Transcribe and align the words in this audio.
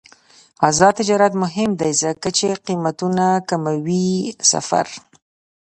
آزاد 0.67 0.93
تجارت 0.99 1.33
مهم 1.43 1.69
دی 1.79 1.91
ځکه 2.03 2.27
چې 2.37 2.47
قیمتونه 2.65 3.25
کموي 3.49 4.09
سفر. 4.51 4.87